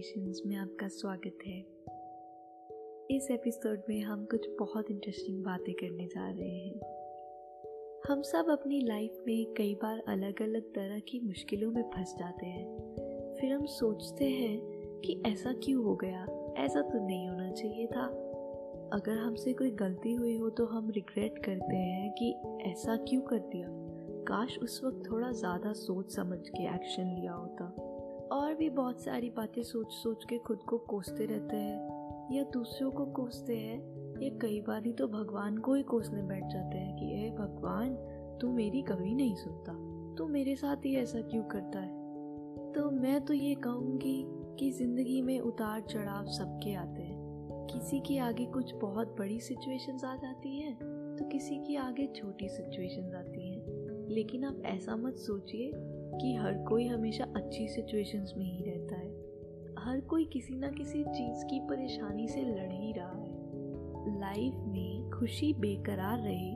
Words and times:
Meditations 0.00 0.42
में 0.46 0.56
आपका 0.56 0.88
स्वागत 0.88 1.38
है। 1.46 1.58
इस 3.16 3.30
एपिसोड 3.30 3.82
में 3.88 4.00
हम 4.02 4.24
कुछ 4.24 4.46
बहुत 4.58 4.90
इंटरेस्टिंग 4.90 5.44
बातें 5.44 5.74
करने 5.74 6.06
जा 6.06 6.30
रहे 6.30 6.48
हैं। 6.48 6.80
हम 8.08 8.22
सब 8.22 8.46
अपनी 8.50 8.80
लाइफ 8.80 9.22
में 9.26 9.54
कई 9.54 9.74
बार 9.74 10.02
अलग 10.08 10.42
अलग 10.42 10.62
तरह 10.62 10.98
की 10.98 11.20
मुश्किलों 11.20 11.70
में 11.72 11.82
फंस 11.82 12.14
जाते 12.18 12.46
हैं। 12.46 12.66
फिर 13.40 13.52
हम 13.52 13.66
सोचते 13.66 14.24
हैं 14.24 14.60
कि 15.00 15.22
ऐसा 15.26 15.52
क्यों 15.52 15.84
हो 15.84 15.96
गया? 15.96 16.24
ऐसा 16.58 16.82
तो 16.82 17.06
नहीं 17.06 17.28
होना 17.28 17.50
चाहिए 17.52 17.86
था। 17.86 18.06
अगर 18.92 19.18
हमसे 19.18 19.52
कोई 19.52 19.70
गलती 19.70 20.12
हुई 20.12 20.36
हो 20.36 20.50
तो 20.50 20.66
हम 20.66 20.90
रिग्रेट 20.90 21.38
करते 21.38 21.76
हैं 21.76 22.12
कि 22.12 22.32
ऐसा 22.70 22.96
क्यों 22.96 23.22
कर 23.22 23.38
दिया? 23.38 23.68
काश 24.24 24.58
उस 24.58 24.80
वक्त 24.84 25.10
थोड़ा 25.10 25.32
ज़्यादा 25.32 25.72
सोच 25.72 26.16
समझ 26.16 26.48
के 26.48 26.74
एक्शन 26.74 27.16
लिया 27.20 27.32
होता। 27.32 27.86
और 28.32 28.54
भी 28.54 28.70
बहुत 28.70 29.00
सारी 29.00 29.30
बातें 29.30 29.62
सोच 29.62 29.92
सोच 29.92 30.24
के 30.24 30.38
खुद 30.38 30.58
को 30.58 30.78
कोसते 30.78 31.26
रहते 31.26 31.56
हैं, 31.56 32.00
या 32.36 32.44
दूसरों 32.44 32.90
को 32.90 33.06
कोसते 33.06 33.56
हैं, 33.56 34.00
या 34.22 34.38
कई 34.38 34.60
बार 34.60 34.84
ही 34.86 34.92
तो 34.92 35.08
भगवान 35.08 35.58
को 35.58 35.74
ही 35.74 35.82
कोसने 35.82 36.22
बैठ 36.22 36.44
जाते 36.46 36.78
हैं 36.78 36.96
कि, 36.96 37.26
ए 37.26 37.30
भगवान, 37.30 37.94
तू 38.40 38.52
मेरी 38.52 38.82
कभी 38.82 39.14
नहीं 39.14 39.34
सुनता। 39.34 39.72
तू 40.14 40.26
मेरे 40.26 40.56
साथ 40.56 40.76
ही 40.76 40.96
ऐसा 40.96 41.20
क्यों 41.20 41.42
करता 41.42 41.78
है? 41.78 42.00
तो 42.72 42.90
मैं 42.90 43.24
तो 43.24 43.34
ये 43.34 43.54
कहूँगी 43.54 44.24
कि 44.28 44.70
ज़िंदगी 44.70 45.22
में 45.22 45.40
उतार 45.40 45.80
चढ़ाव 45.80 46.26
सबके 46.26 46.74
आते 46.74 47.02
हैं। 47.02 47.20
किसी 47.66 48.00
के 48.00 48.18
आगे 48.18 48.46
कुछ 48.46 48.74
बहुत 48.74 49.16
बड़ी 49.18 49.40
सिचुएशंस 49.40 50.04
आ 50.04 50.16
जाती 50.16 50.60
हैं 50.60 50.76
तो 51.18 51.24
किसी 51.24 51.56
के 51.56 51.76
आगे 51.76 52.06
छोटी 52.06 52.48
सिचुएशंस 52.48 53.14
आती 53.14 53.50
हैं। 53.50 53.62
लेकिन 54.08 54.44
आप 54.44 54.62
ऐसा 54.64 54.96
मत 54.96 55.14
सोचिए 55.14 55.72
कि 56.18 56.34
हर 56.34 56.54
कोई 56.54 56.86
हमेशा 56.86 57.24
अच्छी 57.36 57.68
सिचुएशंस 57.68 58.34
में 58.36 58.44
ही 58.44 58.64
रहता 58.64 58.96
है। 58.96 59.30
हर 59.78 60.00
कोई 60.00 60.24
किसी 60.24 60.54
ना 60.54 60.68
किसी 60.68 61.04
चीज़ 61.04 61.44
की 61.44 61.60
परेशानी 61.60 62.28
से 62.28 62.42
लड़ 62.42 62.72
ही 62.72 62.92
रहा 62.92 63.18
है। 63.18 63.40
लाइफ 64.20 64.54
में 64.54 65.10
खुशी 65.10 65.52
बेकरार 65.52 66.18
रहे, 66.18 66.52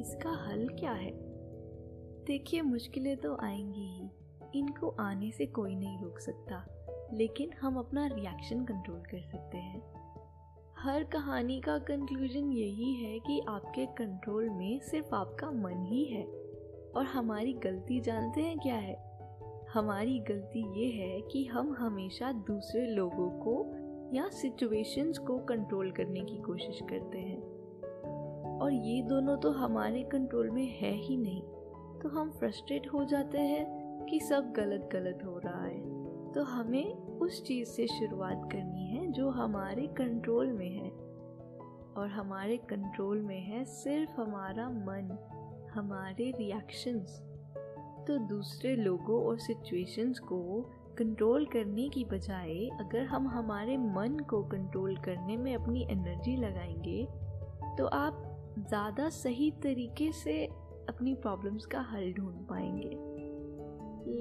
इसका 0.00 0.30
हल 0.30 0.68
क्या 0.68 0.92
है? 0.92 1.12
देखिए, 2.24 2.62
मुश्किलें 2.62 3.16
तो 3.16 3.36
आएँगी 3.42 3.80
ही। 3.80 4.10
इनको 4.58 4.88
आने 4.88 5.30
से 5.30 5.46
कोई 5.46 5.74
नहीं 5.74 5.98
रोक 5.98 6.18
सकता, 6.18 6.66
लेकिन 7.12 7.50
हम 7.60 7.76
अपना 7.76 8.06
रिएक्शन 8.06 8.64
कंट्रोल 8.64 9.00
कर 9.00 9.20
सकते 9.20 9.58
हैं। 9.58 9.82
हर 10.78 11.04
कहानी 11.04 11.60
का 11.60 11.78
कंक्लूजन 11.78 12.52
यही 12.52 12.94
है 12.94 13.18
कि 13.18 13.40
आपके 13.48 13.86
कंट्रोल 13.86 14.50
में 14.50 14.80
सिर्फ़ 14.80 15.14
आपका 15.14 15.50
मन 15.50 15.84
ही 15.84 16.04
है। 16.04 16.45
और 16.96 17.04
हमारी 17.04 17.52
गलती 17.52 18.00
जानते 18.00 18.40
हैं 18.40 18.58
क्या 18.58 18.74
है? 18.74 19.06
हमारी 19.74 20.18
गलती 20.18 20.80
ये 20.80 20.90
है 20.90 21.20
कि 21.20 21.44
हम 21.44 21.76
हमेशा 21.78 22.32
दूसरे 22.32 22.86
लोगों 22.86 23.30
को 23.30 23.66
या 24.16 24.28
सिचुएशंस 24.28 25.18
को 25.18 25.38
कंट्रोल 25.38 25.90
करने 25.90 26.20
की 26.20 26.36
कोशिश 26.36 26.80
करते 26.90 27.18
हैं। 27.18 27.42
और 28.58 28.72
ये 28.72 29.02
दोनों 29.02 29.36
तो 29.36 29.50
हमारे 29.50 30.02
कंट्रोल 30.02 30.50
में 30.50 30.66
है 30.66 30.92
ही 30.92 31.16
नहीं। 31.16 31.42
तो 31.98 32.08
हम 32.08 32.30
फ्रस्ट्रेट 32.30 32.88
हो 32.92 33.04
जाते 33.04 33.38
हैं 33.38 33.66
कि 34.06 34.20
सब 34.20 34.52
गलत 34.52 34.88
गलत 34.92 35.18
हो 35.24 35.38
रहा 35.38 35.64
है। 35.64 35.80
तो 36.32 36.42
हमें 36.42 36.94
उस 36.94 37.44
चीज़ 37.44 37.68
से 37.68 37.86
शुरुआत 37.86 38.48
करनी 38.52 38.86
है 38.86 39.12
जो 39.12 39.30
हमारे 39.30 39.86
कंट्रोल 39.86 40.52
में 40.52 40.70
है। 40.70 40.90
और 41.96 42.08
हमारे 42.08 42.56
कंट्रोल 42.56 43.22
में 43.22 43.40
है 43.40 43.64
सिर्फ़ 43.64 44.20
हमारा 44.20 44.68
मन। 44.68 45.32
हमारे 45.76 46.30
रिएक्शंस 46.30 47.22
तो 48.06 48.18
दूसरे 48.18 48.76
लोगों 48.76 49.24
और 49.24 49.38
सिचुएशंस 49.38 50.18
को 50.18 50.60
कंट्रोल 50.98 51.46
करने 51.46 51.88
की 51.88 52.04
बजाय 52.04 52.54
अगर 52.54 53.02
हम 53.02 53.28
हमारे 53.28 53.76
मन 53.76 54.18
को 54.30 54.42
कंट्रोल 54.42 54.96
करने 54.96 55.36
में 55.36 55.54
अपनी 55.54 55.86
एनर्जी 55.90 56.36
लगाएँगे 56.36 57.08
तो 57.78 57.86
आप 57.86 58.22
ज़्यादा 58.58 59.08
सही 59.08 59.50
तरीके 59.50 60.12
से 60.12 60.46
अपनी 60.88 61.14
प्रॉब्लम्स 61.14 61.66
का 61.66 61.80
हल 61.80 62.12
ढूंढ 62.12 62.34
पाएँगे 62.34 62.90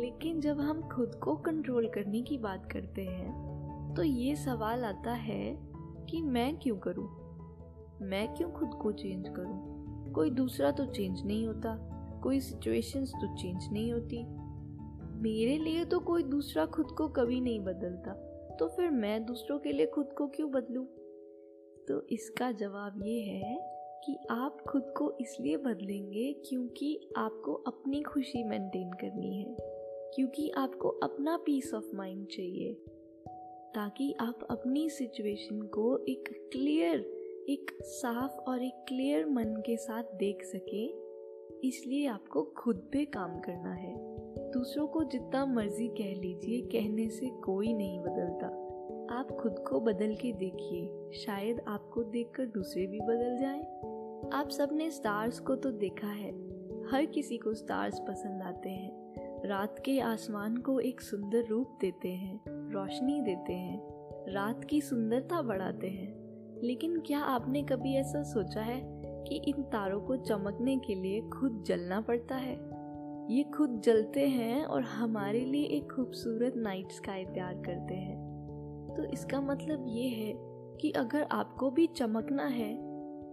लेकिन 0.01 0.41
जब 0.41 0.59
हम 0.59 0.81
खुद 0.81 1.15
को 1.15 1.35
कंट्रोल 1.35 1.87
करने 1.87 2.21
की 2.21 2.37
बात 2.37 2.71
करते 2.71 3.05
हैं 3.05 3.55
तो 3.95 4.03
ये 4.03 4.35
सवाल 4.35 4.85
आता 4.85 5.11
है 5.11 5.57
कि 6.09 6.21
मैं 6.21 6.57
क्यों 6.57 6.77
करूँ? 6.77 7.07
मैं 8.01 8.33
क्यों 8.33 8.51
खुद 8.51 8.69
को 8.81 8.91
चेंज 8.91 9.29
करूँ? 9.29 9.74
कोई 10.15 10.29
दूसरा 10.29 10.71
तो 10.71 10.85
चेंज 10.85 11.25
नहीं 11.25 11.45
होता, 11.47 11.77
कोई 12.23 12.39
सिचुएशंस 12.39 13.11
तो 13.11 13.35
चेंज 13.35 13.71
नहीं 13.71 13.91
होती 13.93 14.23
मेरे 15.21 15.57
लिए 15.57 15.85
तो 15.85 15.99
कोई 15.99 16.23
दूसरा 16.23 16.65
खुद 16.65 16.87
को 16.87 17.07
कभी 17.07 17.39
नहीं 17.41 17.59
बदलता 17.59 18.13
तो 18.59 18.67
फिर 18.67 18.89
मैं 18.89 19.25
दूसरों 19.25 19.59
के 19.59 19.71
लिए 19.71 19.85
खुद 19.85 20.13
को 20.17 20.27
क्यों 20.27 20.51
बदलूं? 20.51 20.85
तो 21.87 22.07
इसका 22.07 22.51
जवाब 22.51 23.01
ये 23.05 23.19
है 23.21 23.57
कि 24.05 24.17
आप 24.31 24.61
खुद 24.69 24.93
को 24.97 25.11
इसलिए 25.21 25.57
बदलेंगे 25.57 26.31
क्योंकि 26.45 27.09
आपको 27.17 27.53
अपनी 27.67 28.01
खुशी 28.01 28.43
मेंटेन 28.43 28.91
करनी 28.91 29.37
है, 29.37 29.55
क्योंकि 30.15 30.49
आपको 30.49 30.89
अपना 30.89 31.37
पीस 31.37 31.73
ऑफ़ 31.73 31.95
माइंड 31.95 32.27
चाहिए, 32.27 32.73
ताकि 33.75 34.13
आप 34.19 34.47
अपनी 34.49 34.89
सिचुएशन 34.89 35.61
को 35.61 35.97
एक 35.97 36.29
क्लियर 36.51 36.99
एक 37.49 37.71
साफ़ 37.83 38.31
और 38.31 38.63
एक 38.63 38.85
क्लियर 38.87 39.25
मन 39.25 39.63
के 39.65 39.77
साथ 39.77 40.03
देख 40.03 40.43
सके, 40.43 40.85
इसलिए 41.67 42.07
आपको 42.07 42.43
खुद 42.43 42.89
पे 42.91 43.05
काम 43.05 43.39
करना 43.39 43.73
है। 43.73 43.95
दूसरों 44.51 44.87
को 44.87 45.03
जितना 45.03 45.45
मर्ज़ी 45.45 45.87
कह 45.87 46.21
लीजिए, 46.21 46.61
कहने 46.61 47.09
से 47.09 47.27
कोई 47.27 47.73
नहीं 47.73 47.99
बदलता। 47.99 48.47
आप 49.19 49.31
खुद 49.31 49.59
को 49.59 49.79
बदल 49.79 50.15
के 50.15 50.33
देखिए, 50.33 51.11
शायद 51.11 51.61
आपको 51.67 52.03
देखकर 52.03 52.45
दूसरे 52.45 52.87
भी 52.87 52.99
बदल 52.99 53.37
जाएँ। 53.37 53.61
आप 54.33 54.49
सबने 54.49 54.91
स्टार्स 54.91 55.39
को 55.39 55.55
तो 55.55 55.71
देखा 55.71 56.07
है, 56.07 56.31
हर 56.85 57.05
किसी 57.05 57.37
को 57.37 57.53
स्टार्स 57.53 57.99
पसंद 57.99 58.41
आते 58.41 58.69
हैं। 58.69 58.91
रात 59.47 59.79
के 59.79 59.99
आसमान 59.99 60.57
को 60.57 60.79
एक 60.79 61.01
सुंदर 61.01 61.45
रूप 61.45 61.77
देते 61.81 62.09
हैं, 62.09 62.41
रोशनी 62.49 63.21
देते 63.21 63.53
हैं। 63.53 63.87
रात 64.33 64.63
की 64.63 64.81
सुंदरता 64.81 65.41
बढ़ाते 65.41 65.87
हैं। 65.87 66.24
लेकिन 66.63 66.99
क्या 66.99 67.19
आपने 67.19 67.61
कभी 67.63 67.95
ऐसा 67.95 68.21
सोचा 68.23 68.61
है 68.61 68.79
कि 69.27 69.41
इन 69.47 69.61
तारों 69.63 69.99
को 70.01 70.15
चमकने 70.17 70.77
के 70.77 70.95
लिए 70.95 71.21
खुद 71.29 71.63
जलना 71.67 71.99
पड़ता 72.01 72.35
है? 72.35 72.53
ये 73.29 73.43
खुद 73.55 73.81
जलते 73.85 74.27
हैं 74.27 74.63
और 74.65 74.81
हमारे 74.83 75.39
लिए 75.41 75.65
एक 75.67 75.91
खूबसूरत 75.91 76.53
नाइट 76.57 76.91
स्काई 76.91 77.25
तैयार 77.25 77.53
करते 77.55 77.95
हैं। 77.95 78.17
तो 78.97 79.03
इसका 79.03 79.41
मतलब 79.41 79.85
ये 79.87 80.07
है 80.09 80.33
कि 80.81 80.91
अगर 80.91 81.27
आपको 81.31 81.69
भी 81.71 81.87
चमकना 81.87 82.45
है, 82.45 82.73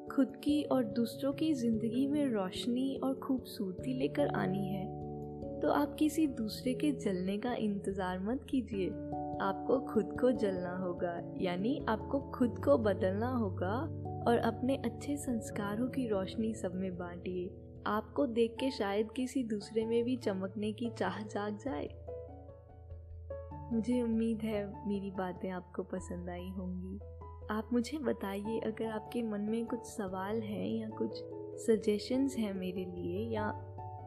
खुद 0.09 0.37
की 0.37 0.63
और 0.63 0.85
दूसरों 0.85 1.33
की 1.33 1.53
ज़िंदगी 1.55 2.07
में 2.07 2.25
रोशनी 2.27 2.95
और 3.05 3.15
खूबसूरती 3.15 3.99
लेकर 3.99 4.35
आनी 4.37 4.67
है 4.69 4.85
तो 5.61 5.71
आप 5.71 5.95
किसी 5.95 6.27
दूसरे 6.27 6.73
के 6.75 6.91
जलने 6.93 7.37
का 7.39 7.55
इंतज़ार 7.55 8.19
मत 8.21 8.47
कीजिए। 8.51 8.89
आपको 9.41 9.79
खुद 9.81 10.17
को 10.21 10.31
जलना 10.33 10.77
होगा, 10.77 11.21
यानी 11.37 11.85
आपको 11.89 12.21
खुद 12.31 12.59
को 12.65 12.79
बदलना 12.79 13.31
होगा 13.31 13.75
और 14.29 14.39
अपने 14.39 14.77
अच्छे 14.77 15.17
संस्कारों 15.17 15.89
की 15.89 16.09
रोशनी 16.09 16.55
सब 16.55 16.75
में 16.75 16.97
बांटिए। 16.99 17.49
आपको 17.87 18.27
देख 18.27 18.57
के 18.61 18.71
शायद 18.71 19.11
किसी 19.13 19.45
दूसरे 19.45 19.87
में 19.87 20.05
भी 20.05 20.17
चमकने 20.17 20.73
की 20.73 20.91
चाह 20.91 21.23
जाग 21.23 21.59
जाए। 21.59 21.89
मुझे 23.73 24.03
उम्मीद 24.03 24.43
है 24.43 24.89
मेरी 24.89 25.11
बातें 25.11 25.51
आपको 25.51 25.83
पसंद 25.83 26.29
आई 26.29 26.49
होंगी। 26.49 26.99
आप 27.51 27.69
मुझे 27.73 27.99
बताइए, 27.99 28.59
अगर 28.59 28.87
आपके 28.87 29.23
मन 29.23 29.41
में 29.41 29.67
कुछ 29.67 29.87
सवाल 29.87 30.41
हैं 30.41 30.69
या 30.69 30.89
कुछ 30.89 31.11
सजेशंस 31.67 32.37
हैं 32.37 32.55
मेरे 32.55 32.85
लिए, 32.85 33.29
या 33.35 33.51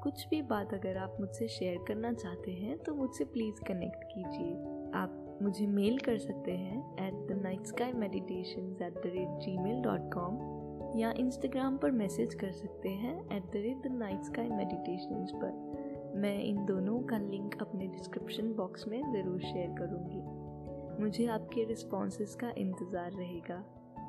कुछ 0.03 0.27
भी 0.29 0.41
बात 0.41 0.73
अगर 0.73 0.97
आप 0.97 1.17
मुझसे 1.19 1.47
शेयर 1.47 1.77
करना 1.87 2.13
चाहते 2.13 2.51
हैं 2.51 2.77
तो 2.77 2.93
मुझसे 2.95 3.23
प्लीज़ 3.23 3.61
कनेक्ट 3.63 4.03
कीजिए। 4.03 4.74
आप 4.93 5.39
मुझे 5.41 5.67
मेल 5.67 5.97
कर 5.97 6.17
सकते 6.17 6.51
हैं 6.51 7.07
at 7.07 7.13
the 7.13 7.41
night 7.41 7.65
sky 7.65 7.93
meditation 7.93 8.77
at 8.81 8.93
the 8.93 9.01
rate 9.05 9.39
gmail 9.57 9.81
dot 9.81 10.13
com 10.13 10.99
या 10.99 11.11
इंस्टाग्राम 11.11 11.77
पर 11.77 11.91
मैसेज 11.91 12.33
कर 12.33 12.51
सकते 12.51 12.89
हैं 12.89 13.35
at 13.35 13.43
the 13.43 13.55
rate 13.55 13.87
the 13.87 13.91
night 13.91 14.23
sky 14.23 14.49
meditation 14.49 15.25
पर। 15.35 16.19
मैं 16.21 16.43
इन 16.43 16.65
दोनों 16.65 16.99
का 16.99 17.17
लिंक 17.17 17.61
अपने 17.61 17.87
डिस्क्रिप्शन 17.87 18.53
बॉक्स 18.53 18.87
में 18.87 19.01
ज़रूर 19.13 19.39
शेयर 19.39 19.75
करूँगी। 19.77 21.03
मुझे 21.03 21.25
आपके 21.25 21.63
रिस्पॉन्सेस 21.63 22.35
का 22.35 22.51
इंतज़ार 22.57 23.11
रहेगा। 23.11 23.57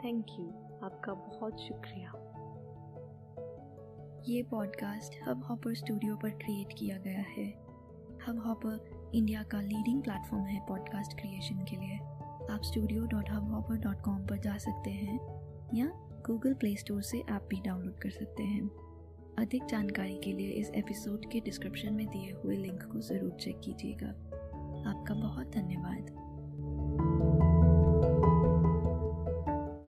थैंक 0.04 0.26
यू 0.38 0.46
आपका 0.82 1.14
बहुत 1.14 1.60
शुक्रिया। 1.60 2.12
ये 4.28 4.42
पॉडकास्ट 4.42 5.28
हब 5.28 5.44
हॉपर 5.44 5.74
स्टूडियो 5.74 6.16
पर 6.16 6.30
क्रिएट 6.30 6.72
किया 6.78 6.98
गया 6.98 7.24
है। 7.28 7.46
हब 8.28 8.42
हॉपर 8.46 8.95
इंडिया 9.14 9.42
का 9.42 9.60
लीडिंग 9.60 10.02
प्लेटफॉर्म 10.02 10.44
है 10.44 10.60
पॉडकास्ट 10.66 11.20
क्रिएशन 11.20 11.64
के 11.64 11.76
लिए। 11.76 11.96
आप 12.54 12.60
studio 12.62 13.04
dot 13.04 13.30
Hubhopper 13.52 13.76
dot 13.76 14.00
com 14.00 14.26
पर 14.26 14.38
जा 14.38 14.56
सकते 14.56 14.90
हैं, 14.90 15.18
या 15.74 15.86
गूगल 16.26 16.54
प्ले 16.54 16.76
स्टोर 16.76 17.02
से 17.02 17.18
ऐप 17.18 17.46
भी 17.50 17.60
डाउनलोड 17.60 17.98
कर 17.98 18.10
सकते 18.10 18.42
हैं। 18.42 18.68
अधिक 19.38 19.64
जानकारी 19.64 20.20
के 20.24 20.32
लिए 20.32 20.50
इस 20.50 20.70
एपिसोड 20.70 21.30
के 21.32 21.40
डिस्क्रिप्शन 21.40 21.94
में 21.94 22.06
दिए 22.06 22.32
हुए 22.32 22.56
लिंक 22.56 22.82
को 22.82 23.00
ज़रूर 23.00 23.30
चेक 23.30 23.60
कीजिएगा। 23.60 24.08
आपका 24.90 25.14
बहुत 25.14 25.50
धन्यवाद। 25.50 26.25